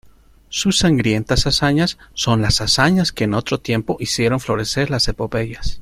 [0.49, 5.79] sus sangrientas hazañas son las hazañas que en otro tiempo hicieron florecer las epopeyas.